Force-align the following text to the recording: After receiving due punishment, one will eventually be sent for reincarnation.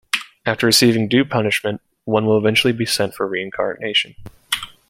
After 0.47 0.65
receiving 0.65 1.07
due 1.09 1.23
punishment, 1.23 1.79
one 2.05 2.25
will 2.25 2.39
eventually 2.39 2.73
be 2.73 2.87
sent 2.87 3.13
for 3.13 3.27
reincarnation. 3.27 4.15